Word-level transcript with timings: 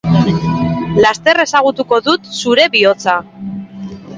Laster 1.05 1.41
ezagutuko 1.43 1.99
dut 2.09 2.27
zure 2.41 2.67
bihotza. 2.77 3.19